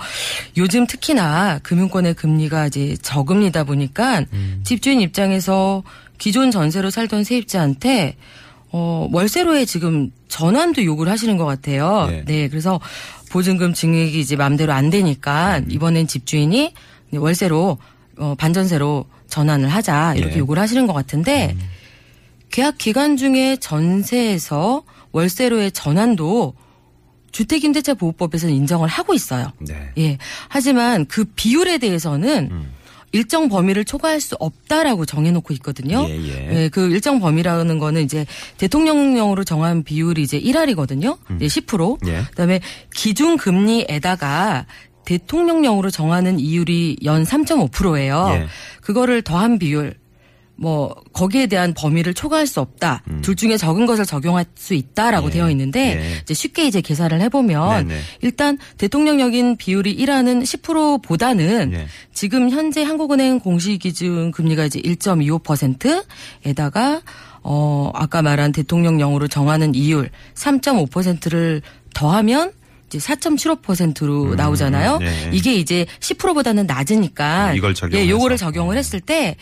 요즘 0.55 0.85
특히나 0.85 1.59
금융권의 1.63 2.13
금리가 2.13 2.67
이제 2.67 2.95
저금리다 3.01 3.63
보니까 3.63 4.25
음. 4.33 4.61
집주인 4.63 5.01
입장에서 5.01 5.83
기존 6.17 6.51
전세로 6.51 6.89
살던 6.89 7.23
세입자한테 7.23 8.15
어, 8.69 9.07
월세로의 9.11 9.65
지금 9.65 10.11
전환도 10.27 10.83
요구를 10.83 11.11
하시는 11.11 11.37
것 11.37 11.45
같아요. 11.45 12.07
예. 12.11 12.23
네. 12.25 12.47
그래서 12.49 12.79
보증금 13.31 13.73
증액이 13.73 14.19
이제 14.19 14.35
맘대로 14.35 14.73
안 14.73 14.89
되니까 14.89 15.59
음. 15.59 15.67
이번엔 15.69 16.07
집주인이 16.07 16.73
월세로 17.13 17.77
어, 18.17 18.35
반전세로 18.37 19.05
전환을 19.27 19.69
하자 19.69 20.15
이렇게 20.15 20.35
예. 20.35 20.39
요구를 20.39 20.61
하시는 20.61 20.87
것 20.87 20.93
같은데 20.93 21.55
음. 21.57 21.61
계약 22.49 22.77
기간 22.77 23.17
중에 23.17 23.57
전세에서 23.57 24.83
월세로의 25.11 25.71
전환도 25.71 26.53
주택임대차 27.31 27.93
보호법에서는 27.95 28.53
인정을 28.55 28.87
하고 28.87 29.13
있어요. 29.13 29.51
네. 29.59 29.91
예. 29.97 30.17
하지만 30.47 31.05
그 31.05 31.25
비율에 31.25 31.77
대해서는 31.77 32.49
음. 32.51 32.73
일정 33.11 33.47
범위를 33.47 33.85
초과할 33.85 34.19
수 34.19 34.35
없다라고 34.39 35.05
정해놓고 35.05 35.53
있거든요. 35.55 36.05
예, 36.09 36.63
예. 36.63 36.69
그 36.69 36.89
일정 36.89 37.19
범위라는 37.19 37.79
거는 37.79 38.03
이제 38.03 38.25
대통령령으로 38.57 39.43
정한 39.43 39.83
비율이 39.83 40.21
이제 40.21 40.39
1할이거든요. 40.39 41.17
예, 41.39 41.47
10%. 41.47 42.07
예. 42.07 42.23
그다음에 42.29 42.59
기준 42.93 43.37
금리에다가 43.37 44.65
대통령령으로 45.07 45.89
정하는 45.89 46.37
이율이 46.37 46.97
연 47.05 47.23
3.5%예요. 47.23 48.27
예. 48.33 48.47
그거를 48.81 49.21
더한 49.21 49.57
비율 49.57 49.93
뭐 50.57 50.93
거기에 51.13 51.47
대한 51.47 51.73
범위를 51.73 52.13
초과할 52.13 52.45
수 52.45 52.59
없다. 52.59 53.03
둘 53.21 53.37
중에 53.37 53.55
적은 53.57 53.85
것을 53.85 54.05
적용할 54.05 54.45
수 54.55 54.73
있다라고 54.73 55.27
음. 55.27 55.29
예. 55.29 55.33
되어 55.33 55.49
있는데 55.51 55.97
예. 55.97 56.19
이제 56.23 56.33
쉽게 56.33 56.67
이제 56.67 56.81
계산을 56.81 57.21
해보면 57.21 57.87
네네. 57.87 58.01
일단 58.21 58.57
대통령령인 58.77 59.55
비율이 59.55 59.95
1하는 59.95 60.43
10%보다는 60.43 61.71
예. 61.73 61.87
지금 62.13 62.49
현재 62.49 62.83
한국은행 62.83 63.39
공시 63.39 63.77
기준 63.77 64.31
금리가 64.31 64.65
이제 64.65 64.81
1.25%에다가 64.81 67.01
어 67.43 67.91
아까 67.93 68.21
말한 68.21 68.51
대통령령으로 68.51 69.29
정하는 69.29 69.73
이율 69.73 70.09
3.5%를 70.33 71.61
더하면 71.93 72.51
이제 72.87 72.97
4.75%로 72.99 74.35
나오잖아요. 74.35 74.97
네. 74.99 75.29
이게 75.33 75.55
이제 75.55 75.85
10%보다는 75.99 76.65
낮으니까 76.67 77.53
이걸 77.53 77.73
적용해서. 77.73 78.05
예, 78.05 78.09
요거를 78.09 78.37
적용을 78.37 78.77
했을 78.77 78.99
때 79.01 79.35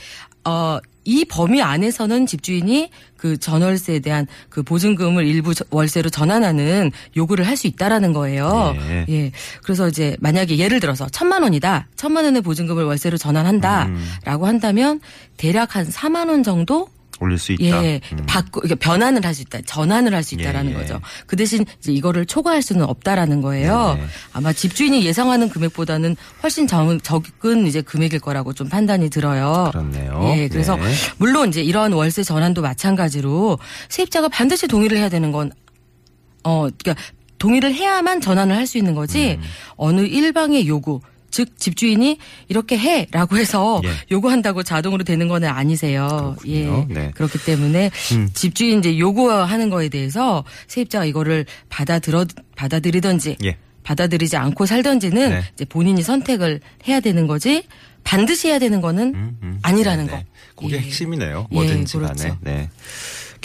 어, 0.43 0.79
이 1.07 1.23
범위 1.25 1.61
안에서는 1.61 2.25
집주인이 2.25 2.89
그 3.17 3.37
전월세에 3.37 3.99
대한 3.99 4.25
그 4.49 4.63
보증금을 4.63 5.25
일부 5.27 5.53
저- 5.53 5.65
월세로 5.69 6.09
전환하는 6.09 6.91
요구를 7.15 7.45
할 7.47 7.55
수 7.55 7.67
있다라는 7.67 8.11
거예요. 8.13 8.75
네. 8.77 9.05
예. 9.09 9.31
그래서 9.63 9.87
이제 9.87 10.17
만약에 10.19 10.57
예를 10.57 10.79
들어서 10.79 11.07
천만 11.09 11.43
원이다. 11.43 11.87
천만 11.95 12.25
원의 12.25 12.41
보증금을 12.41 12.83
월세로 12.83 13.17
전환한다. 13.17 13.85
음. 13.85 14.11
라고 14.23 14.45
한다면 14.47 14.99
대략 15.37 15.75
한 15.75 15.87
4만 15.87 16.29
원 16.29 16.41
정도 16.43 16.89
올릴 17.21 17.37
수 17.37 17.53
있다. 17.53 17.83
예, 17.83 18.01
음. 18.11 18.23
바꾸, 18.27 18.59
그러니까 18.61 18.75
변환을 18.83 19.25
할 19.25 19.33
수 19.33 19.41
있다. 19.41 19.61
전환을 19.65 20.13
할 20.13 20.23
수 20.23 20.35
있다라는 20.35 20.71
예, 20.71 20.75
예. 20.75 20.79
거죠. 20.79 20.99
그 21.27 21.35
대신 21.35 21.65
이제 21.79 21.91
이거를 21.91 22.25
초과할 22.25 22.61
수는 22.61 22.83
없다라는 22.85 23.41
거예요. 23.41 23.93
네네. 23.95 24.07
아마 24.33 24.53
집주인이 24.53 25.05
예상하는 25.05 25.49
금액보다는 25.49 26.15
훨씬 26.43 26.67
적, 26.67 27.03
적은 27.03 27.67
이제 27.67 27.81
금액일 27.81 28.19
거라고 28.19 28.53
좀 28.53 28.67
판단이 28.69 29.09
들어요. 29.09 29.69
그렇네요. 29.71 30.33
예, 30.35 30.47
그래서 30.47 30.75
네. 30.75 30.93
물론 31.17 31.49
이제 31.49 31.61
이러한 31.61 31.93
월세 31.93 32.23
전환도 32.23 32.61
마찬가지로 32.61 33.59
세입자가 33.89 34.29
반드시 34.29 34.67
동의를 34.67 34.97
해야 34.97 35.09
되는 35.09 35.31
건 35.31 35.51
어, 36.43 36.67
그러니까 36.77 36.95
동의를 37.37 37.73
해야만 37.73 38.21
전환을 38.21 38.55
할 38.55 38.65
수 38.67 38.77
있는 38.77 38.95
거지 38.95 39.37
음. 39.39 39.43
어느 39.75 40.01
일방의 40.01 40.67
요구 40.67 40.99
즉 41.35 41.59
집주인이 41.59 42.17
이렇게 42.47 42.77
해라고 42.77 43.35
해서 43.35 43.81
예. 43.83 43.89
요구한다고 44.09 44.63
자동으로 44.63 45.03
되는 45.03 45.27
건 45.27 45.43
아니세요. 45.43 46.07
그렇군요. 46.37 46.87
예. 46.89 46.93
네. 46.93 47.11
그렇기 47.13 47.39
때문에 47.39 47.91
음. 48.13 48.29
집주인 48.33 48.79
이제 48.79 48.97
요구하는 48.97 49.69
거에 49.69 49.89
대해서 49.89 50.45
세입자가 50.67 51.03
이거를 51.03 51.45
받아들어 51.67 52.23
받아들이든지 52.55 53.35
예. 53.43 53.57
받아들이지 53.83 54.37
않고 54.37 54.65
살든지는 54.65 55.29
네. 55.29 55.43
이제 55.53 55.65
본인이 55.65 56.01
선택을 56.03 56.61
해야 56.87 57.01
되는 57.01 57.27
거지 57.27 57.63
반드시 58.05 58.47
해야 58.47 58.57
되는 58.57 58.79
거는 58.79 59.13
음, 59.13 59.37
음. 59.43 59.59
아니라는 59.61 60.05
네, 60.05 60.11
거. 60.11 60.17
네. 60.17 60.25
그게 60.55 60.75
예. 60.75 60.79
핵심이네요. 60.79 61.47
예, 61.51 61.53
뭐든지 61.53 61.97
그렇죠. 61.97 62.23
간에. 62.23 62.37
네. 62.39 62.69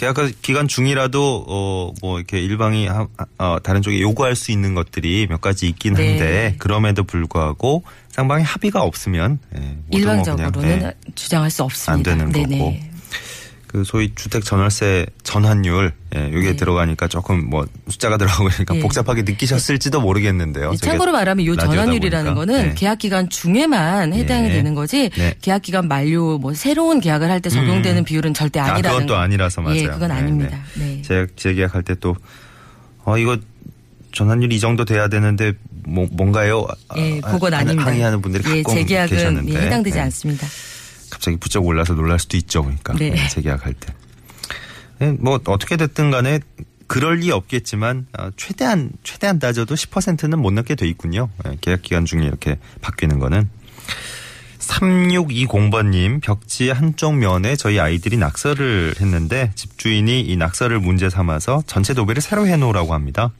계약 0.00 0.16
기간 0.40 0.66
중이라도 0.66 1.45
어 1.47 1.92
뭐 2.00 2.19
이렇게 2.19 2.40
일방이 2.40 2.87
하- 2.87 3.07
어, 3.38 3.59
다른 3.62 3.83
쪽에 3.83 4.00
요구할 4.00 4.35
수 4.37 4.50
있는 4.52 4.75
것들이 4.75 5.26
몇 5.28 5.40
가지 5.40 5.69
있긴 5.69 5.95
네. 5.95 6.09
한데 6.11 6.54
그럼에도 6.59 7.04
불구하고 7.04 7.83
쌍방이 8.11 8.42
합의가 8.45 8.80
없으면 8.83 9.38
예, 9.57 9.59
뭐 9.61 9.76
일방적으로는 9.99 10.52
그냥, 10.52 10.80
예, 10.83 11.12
주장할 11.14 11.50
수 11.50 11.62
없습니다. 11.64 12.12
안 12.12 12.19
되는 12.19 12.33
네네. 12.33 12.59
거고. 12.59 12.76
그 13.70 13.84
소위 13.84 14.12
주택 14.16 14.44
전월세 14.44 15.06
전환율 15.22 15.92
예, 16.16 16.26
이게 16.26 16.40
네. 16.50 16.56
들어가니까 16.56 17.06
조금 17.06 17.48
뭐 17.48 17.64
숫자가 17.88 18.16
들어가고 18.18 18.46
그러니까 18.48 18.74
예. 18.74 18.80
복잡하게 18.80 19.22
느끼셨을지도 19.22 20.00
모르겠는데요. 20.00 20.72
네, 20.72 20.76
참고로 20.76 21.12
말하면 21.12 21.44
이 21.46 21.56
전환율이라는. 21.56 22.34
거는 22.34 22.62
네. 22.70 22.74
계약 22.74 22.98
기간 22.98 23.28
중에만 23.30 24.12
해당이 24.12 24.48
네. 24.48 24.54
되는 24.54 24.74
거지 24.74 25.08
네. 25.16 25.34
계약 25.40 25.62
기간 25.62 25.86
만료 25.86 26.38
뭐 26.38 26.52
새로운 26.52 27.00
계약을 27.00 27.30
할 27.30 27.40
때 27.40 27.48
적용되는 27.48 28.02
음. 28.02 28.04
비율은 28.04 28.34
절대 28.34 28.58
아, 28.58 28.64
아니라는 28.74 28.90
그건 28.90 29.06
또 29.06 29.14
거. 29.14 29.20
아니라서 29.20 29.60
맞아요. 29.62 29.76
예, 29.76 29.86
그건 29.86 30.08
네, 30.08 30.14
아닙니다. 30.16 30.58
네. 30.74 30.84
네. 30.96 31.02
재, 31.02 31.26
재계약할 31.36 31.84
때 31.84 31.94
또, 32.00 32.16
어, 33.04 33.16
이거 33.18 33.38
전환율이 34.12 34.56
이 34.56 34.60
정도 34.60 34.84
돼야 34.84 35.06
되는데, 35.06 35.52
뭐, 35.84 36.08
뭔가요? 36.10 36.66
아, 36.88 36.98
예, 36.98 37.20
아, 37.22 37.30
그건 37.32 37.54
하- 37.54 37.58
아닙니다. 37.58 37.88
항의하는 37.88 38.20
분들이 38.20 38.42
예, 38.50 38.62
가끔 38.64 38.74
재계약은 38.80 39.16
계셨는데. 39.16 39.54
예, 39.54 39.58
해당되지 39.66 39.94
네. 39.96 40.02
않습니다. 40.02 40.46
갑자기 41.20 41.36
부쩍 41.36 41.66
올라서 41.66 41.92
놀랄 41.92 42.18
수도 42.18 42.38
있죠. 42.38 42.62
그러니까. 42.62 42.94
네. 42.94 43.10
네, 43.10 43.28
재계약할 43.28 43.74
때. 43.74 43.92
네, 44.98 45.12
뭐, 45.20 45.38
어떻게 45.44 45.76
됐든 45.76 46.10
간에, 46.10 46.40
그럴 46.86 47.18
리 47.18 47.30
없겠지만, 47.30 48.06
어, 48.18 48.30
최대한, 48.38 48.90
최대한 49.04 49.38
따져도 49.38 49.74
10%는 49.74 50.38
못 50.38 50.50
넘게 50.52 50.74
돼 50.76 50.88
있군요. 50.88 51.28
예, 51.46 51.58
계약 51.60 51.82
기간 51.82 52.06
중에 52.06 52.24
이렇게 52.24 52.56
바뀌는 52.80 53.18
거는. 53.18 53.50
3620번님, 54.60 56.22
벽지 56.22 56.70
한쪽 56.70 57.16
면에 57.16 57.54
저희 57.54 57.78
아이들이 57.78 58.16
낙서를 58.16 58.94
했는데 59.00 59.52
집주인이 59.54 60.20
이 60.22 60.36
낙서를 60.36 60.80
문제 60.80 61.10
삼아서 61.10 61.62
전체 61.66 61.92
도배를 61.92 62.22
새로 62.22 62.46
해놓으라고 62.46 62.94
합니다. 62.94 63.30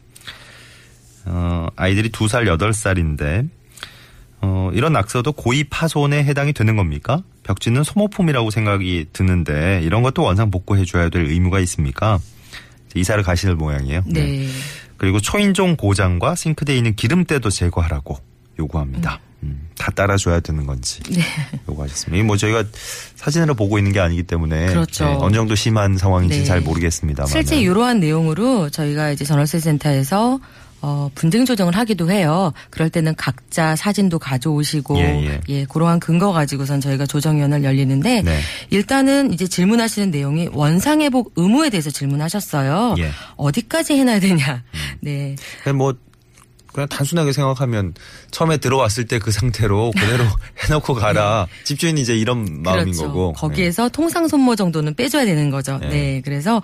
어, 1.25 1.67
아이들이 1.77 2.11
2살, 2.11 2.45
8살인데, 2.59 3.49
어, 4.43 4.71
이런 4.75 4.93
낙서도 4.93 5.33
고의 5.33 5.65
파손에 5.65 6.25
해당이 6.25 6.53
되는 6.53 6.77
겁니까? 6.77 7.23
벽지는 7.43 7.85
소모품이라고 7.85 8.51
생각이 8.51 9.07
드는데, 9.13 9.81
이런 9.83 10.03
것도 10.03 10.23
원상 10.23 10.51
복구해 10.51 10.85
줘야 10.85 11.09
될 11.09 11.27
의무가 11.27 11.61
있습니까? 11.61 12.19
이사를 12.95 13.23
가실 13.23 13.55
모양이에요. 13.55 14.03
네. 14.07 14.47
그리고 14.97 15.21
초인종 15.21 15.77
고장과 15.77 16.35
싱크대에 16.35 16.77
있는 16.77 16.95
기름때도 16.95 17.49
제거하라고 17.51 18.19
요구합니다. 18.59 19.21
음, 19.43 19.69
다 19.79 19.91
따라줘야 19.91 20.41
되는 20.41 20.67
건지 20.67 21.01
네. 21.11 21.23
요구하셨습니다. 21.69 22.23
뭐 22.25 22.37
저희가 22.37 22.65
사진으로 23.17 23.55
보고 23.55 23.79
있는 23.79 23.93
게 23.93 24.01
아니기 24.01 24.23
때문에 24.25 24.67
그렇죠. 24.67 25.07
네, 25.07 25.17
어느 25.19 25.35
정도 25.35 25.55
심한 25.55 25.97
상황인지 25.97 26.41
네. 26.41 26.45
잘 26.45 26.61
모르겠습니다. 26.61 27.25
실제 27.25 27.59
이러한 27.59 28.01
내용으로 28.01 28.69
저희가 28.69 29.13
이제 29.13 29.25
전월세 29.25 29.61
센터에서 29.61 30.39
어, 30.83 31.11
분쟁 31.15 31.45
조정을 31.45 31.77
하기도 31.77 32.11
해요. 32.11 32.53
그럴 32.71 32.91
때는 32.91 33.15
각자 33.17 33.77
사진도 33.77 34.19
가져오시고 34.19 34.99
예, 34.99 35.41
예. 35.49 35.65
그러한 35.67 36.01
근거 36.01 36.33
가지고선 36.33 36.81
저희가 36.81 37.07
조정위원회를 37.07 37.65
열리는데 37.65 38.23
네. 38.23 38.41
일단은 38.71 39.33
이제 39.33 39.47
질문하시는 39.47 40.11
내용이 40.11 40.49
원상회복 40.53 41.33
의무에 41.37 41.71
대해서 41.71 41.91
질문하셨어요. 41.91 42.95
예. 42.99 43.05
음. 43.05 43.11
어디까지 43.37 43.95
해놔야 43.95 44.21
되냐. 44.21 44.63
네. 45.01 45.37
그냥 45.63 45.79
뭐 45.79 45.95
그냥 46.73 46.89
단순하게 46.89 47.33
생각하면 47.33 47.95
처음에 48.31 48.57
들어왔을 48.57 49.07
때 49.07 49.19
그 49.21 49.31
상태로 49.31 49.93
그대로 49.97 50.25
해놓고 50.65 50.95
가라. 50.95 51.47
집주인이 51.65 52.01
이제 52.01 52.17
이런 52.17 52.63
마음인 52.63 52.85
그렇죠. 52.93 53.07
거고. 53.09 53.33
거기에서 53.35 53.89
통상 53.91 54.27
손모 54.29 54.57
정도는 54.57 54.95
빼줘야 54.95 55.25
되는 55.27 55.51
거죠. 55.51 55.79
네. 55.79 55.89
네. 55.89 56.23
그래서 56.25 56.63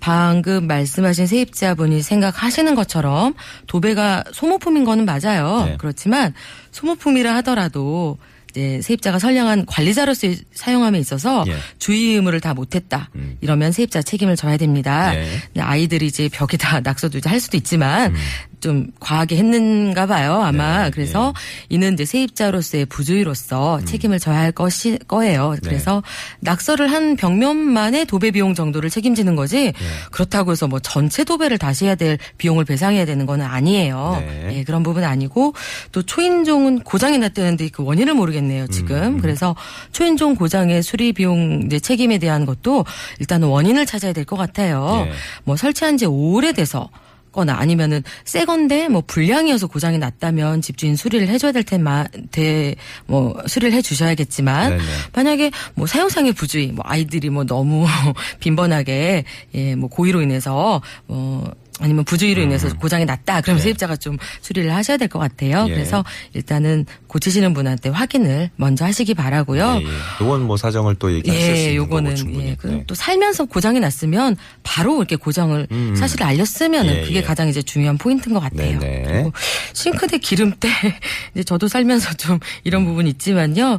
방금 0.00 0.66
말씀하신 0.66 1.26
세입자분이 1.26 2.02
생각하시는 2.02 2.74
것처럼 2.74 3.34
도배가 3.66 4.24
소모품인 4.32 4.84
거는 4.84 5.04
맞아요. 5.04 5.64
네. 5.66 5.76
그렇지만 5.78 6.32
소모품이라 6.72 7.34
하더라도 7.36 8.18
이제 8.50 8.80
세입자가 8.82 9.18
선량한 9.20 9.66
관리자로서 9.66 10.26
사용함에 10.54 10.98
있어서 10.98 11.44
예. 11.46 11.54
주의 11.78 12.14
의무를 12.14 12.40
다 12.40 12.52
못했다. 12.52 13.08
음. 13.14 13.36
이러면 13.40 13.70
세입자 13.70 14.02
책임을 14.02 14.34
져야 14.34 14.56
됩니다. 14.56 15.12
네. 15.12 15.28
근데 15.46 15.60
아이들이 15.60 16.06
이제 16.06 16.28
벽에다 16.32 16.80
낙서도 16.82 17.18
이제 17.18 17.28
할 17.28 17.38
수도 17.40 17.56
있지만 17.56 18.10
음. 18.12 18.16
좀 18.60 18.88
과하게 19.00 19.36
했는가 19.36 20.06
봐요 20.06 20.40
아마 20.42 20.84
네, 20.84 20.90
그래서 20.90 21.34
이는 21.68 21.94
이제 21.94 22.04
세입자로서의 22.04 22.86
부주의로서 22.86 23.78
음. 23.78 23.84
책임을 23.84 24.18
져야 24.18 24.38
할 24.38 24.52
것이 24.52 24.98
거예요. 25.08 25.52
네. 25.52 25.58
그래서 25.62 26.02
낙서를 26.40 26.90
한 26.90 27.16
벽면만의 27.16 28.06
도배 28.06 28.30
비용 28.30 28.54
정도를 28.54 28.90
책임지는 28.90 29.36
거지 29.36 29.56
네. 29.64 29.72
그렇다고 30.10 30.52
해서 30.52 30.66
뭐 30.68 30.78
전체 30.78 31.24
도배를 31.24 31.58
다시 31.58 31.86
해야 31.86 31.94
될 31.94 32.18
비용을 32.38 32.64
배상해야 32.64 33.04
되는 33.04 33.26
거는 33.26 33.44
아니에요. 33.44 34.16
네. 34.20 34.58
예, 34.58 34.64
그런 34.64 34.82
부분 34.82 35.04
아니고 35.04 35.54
또 35.92 36.02
초인종은 36.02 36.80
고장이 36.80 37.18
났다는데 37.18 37.68
그 37.70 37.82
원인을 37.84 38.14
모르겠네요 38.14 38.66
지금. 38.68 38.96
음. 38.96 39.20
그래서 39.20 39.56
초인종 39.92 40.34
고장의 40.34 40.82
수리 40.82 41.12
비용 41.12 41.62
이제 41.66 41.78
책임에 41.78 42.18
대한 42.18 42.46
것도 42.46 42.84
일단은 43.18 43.48
원인을 43.48 43.86
찾아야 43.86 44.12
될 44.12 44.20
것 44.24 44.36
같아요. 44.36 45.06
예. 45.08 45.12
뭐 45.44 45.56
설치한 45.56 45.96
지 45.96 46.06
오래돼서 46.06 46.88
거나 47.32 47.58
아니면은 47.58 48.02
새 48.24 48.44
건데 48.44 48.88
뭐 48.88 49.02
불량이어서 49.06 49.66
고장이 49.66 49.98
났다면 49.98 50.62
집주인 50.62 50.96
수리를 50.96 51.28
해줘야 51.28 51.52
될 51.52 51.62
텐마 51.62 52.04
대뭐 52.30 53.42
수리를 53.46 53.72
해주셔야겠지만 53.74 54.70
네네. 54.70 54.82
만약에 55.14 55.50
뭐 55.74 55.86
사용상의 55.86 56.32
부주의 56.32 56.68
뭐 56.68 56.84
아이들이 56.86 57.30
뭐 57.30 57.44
너무 57.44 57.86
빈번하게 58.40 59.24
예뭐 59.54 59.88
고의로 59.88 60.22
인해서 60.22 60.82
뭐 61.06 61.52
아니면 61.80 62.04
부주의로 62.04 62.42
인해서 62.42 62.68
고장이 62.76 63.04
났다 63.04 63.40
그러면 63.40 63.56
음. 63.56 63.58
네. 63.58 63.62
세입자가 63.64 63.96
좀 63.96 64.16
수리를 64.42 64.72
하셔야 64.74 64.96
될 64.96 65.08
것 65.08 65.18
같아요. 65.18 65.66
예. 65.68 65.72
그래서 65.74 66.04
일단은 66.34 66.86
고치시는 67.08 67.52
분한테 67.52 67.88
확인을 67.88 68.50
먼저 68.56 68.84
하시기 68.84 69.14
바라고요. 69.14 69.80
예, 69.80 69.84
예. 69.84 69.90
이건 70.24 70.42
뭐 70.46 70.56
사정을 70.56 70.94
또 70.96 71.12
얘기할 71.12 71.38
수 71.40 71.46
예, 71.46 71.62
있는 71.62 71.74
요거는 71.76 72.04
거고 72.10 72.16
충분히. 72.16 72.46
예, 72.50 72.54
그 72.56 72.66
네. 72.68 72.84
또 72.86 72.94
살면서 72.94 73.46
고장이 73.46 73.80
났으면 73.80 74.36
바로 74.62 74.98
이렇게 74.98 75.16
고장을 75.16 75.66
음. 75.72 75.94
사실 75.96 76.22
알렸으면은 76.22 76.96
예, 76.96 77.00
그게 77.02 77.16
예. 77.16 77.22
가장 77.22 77.48
이제 77.48 77.60
중요한 77.62 77.98
포인트인 77.98 78.34
것 78.34 78.40
같아요. 78.40 78.78
네네. 78.78 79.02
그리고 79.06 79.32
싱크대 79.72 80.18
기름때 80.18 80.68
이제 81.34 81.42
저도 81.42 81.66
살면서 81.66 82.14
좀 82.14 82.38
이런 82.62 82.84
부분 82.84 83.06
있지만요. 83.08 83.78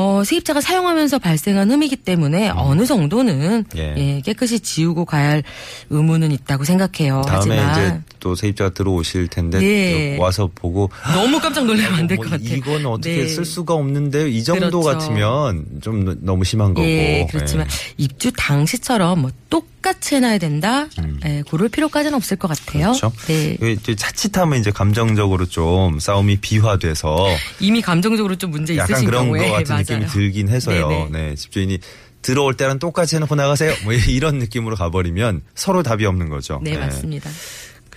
예. 0.00 0.20
어, 0.20 0.24
세입자가 0.24 0.60
사용하면서 0.60 1.18
발생한 1.18 1.70
흠이기 1.70 1.96
때문에 1.96 2.50
어느 2.50 2.86
정도는 2.86 3.40
음. 3.40 3.64
예. 3.76 3.94
예, 3.96 4.20
깨끗이 4.22 4.60
지우고 4.60 5.04
가야 5.04 5.30
할 5.30 5.42
의무는 5.90 6.32
있다고 6.32 6.64
생각해요. 6.64 7.22
다음에 7.26 7.58
하지만 7.58 7.72
이제 7.72 8.00
또 8.18 8.34
세입자가 8.34 8.70
들어오실 8.70 9.28
텐데 9.28 9.60
예. 9.62 10.16
또 10.16 10.22
와서 10.22 10.50
보고 10.54 10.90
너무 11.14 11.38
깜짝 11.40 11.66
놀라면 11.66 12.00
안될뭐것 12.00 12.30
같아요. 12.30 12.56
이건 12.56 12.86
어떻게 12.86 13.16
네. 13.22 13.28
쓸 13.28 13.44
수가 13.44 13.74
없는데요. 13.74 14.26
이 14.26 14.42
정도 14.42 14.80
그렇죠. 14.80 14.98
같으면 14.98 15.66
좀 15.80 16.16
너무 16.20 16.44
심한 16.44 16.74
거고. 16.74 16.86
예, 16.86 17.26
그렇지만 17.30 17.66
입주 17.98 18.32
당시처럼 18.34 19.20
뭐 19.20 19.30
똑 19.50 19.68
같이 19.82 20.16
해놔야 20.16 20.38
된다. 20.38 20.86
예, 21.24 21.42
고를 21.42 21.68
필요까지는 21.68 22.14
없을 22.14 22.36
것 22.36 22.48
같아요. 22.48 22.88
음. 22.88 22.92
그렇죠. 22.92 23.12
네. 23.26 23.56
예. 23.62 23.72
이게 23.72 23.94
자칫하면 23.94 24.60
이제 24.60 24.70
감정적으로 24.70 25.46
좀 25.46 25.98
싸움이 25.98 26.38
비화돼서 26.38 27.26
이미 27.60 27.80
감정적으로 27.80 28.36
좀 28.36 28.50
문제 28.50 28.74
있으신 28.74 29.04
그런 29.06 29.24
경우에 29.26 29.48
것 29.48 29.52
같은 29.56 29.74
맞아요. 29.74 29.82
느낌이 29.82 30.06
들긴 30.06 30.48
해서요. 30.48 30.88
네네. 30.88 31.08
네, 31.10 31.34
집주인이 31.34 31.78
들어올 32.22 32.54
때랑 32.54 32.78
똑같이 32.78 33.16
해놓고 33.16 33.34
나가세요. 33.34 33.74
뭐 33.84 33.92
이런 34.08 34.38
느낌으로 34.38 34.76
가버리면 34.76 35.42
서로 35.54 35.82
답이 35.82 36.04
없는 36.04 36.28
거죠. 36.28 36.60
네, 36.62 36.76
맞습니다. 36.76 37.30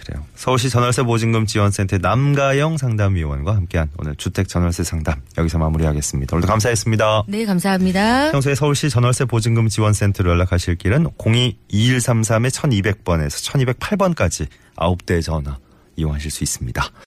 그래요. 0.06 0.26
서울시 0.36 0.70
전월세 0.70 1.04
보증금 1.04 1.46
지원센터 1.46 2.00
남가영 2.00 2.76
상담위원과 2.78 3.56
함께한 3.56 3.90
오늘 3.98 4.14
주택 4.16 4.50
전월세 4.50 4.84
상담 4.84 5.22
여기서 5.38 5.58
마무리하겠습니다. 5.58 6.36
오늘도 6.36 6.48
감사했습니다. 6.48 7.24
네, 7.28 7.46
감사합니다. 7.46 8.32
평소에 8.32 8.56
서울시 8.56 8.90
전월세 8.90 9.26
보증금 9.26 9.70
지원센터로 9.70 10.32
연락하실 10.32 10.76
길은 10.76 11.06
02-2133-1200번에서 11.18 13.76
1208번까지 13.76 14.48
9대 14.76 15.24
전화 15.24 15.58
이용하실 15.96 16.32
수 16.32 16.44
있습니다. 16.44 16.84